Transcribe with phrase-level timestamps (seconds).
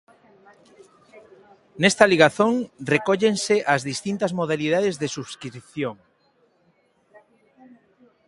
[1.81, 2.53] Nesta ligazón
[2.93, 5.95] recóllense as distintas modalidades de subscrición.